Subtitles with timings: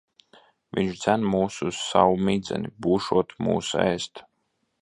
[0.77, 2.75] Viņš dzen mūs uz savu midzeni.
[2.87, 4.27] Būšot mūs ēst.